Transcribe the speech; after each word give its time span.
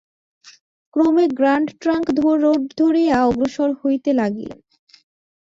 ক্রমে 0.93 1.25
grand 1.37 1.67
trunk 1.81 2.05
road 2.43 2.61
ধরিয়া 2.79 3.15
অগ্রসর 3.27 3.69
হইতে 3.81 4.09
লাগিলেন। 4.13 4.59